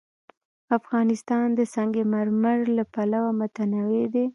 افغانستان 0.77 1.45
د 1.57 1.59
سنگ 1.73 1.95
مرمر 2.13 2.59
له 2.77 2.83
پلوه 2.93 3.31
متنوع 3.39 4.05
دی. 4.13 4.25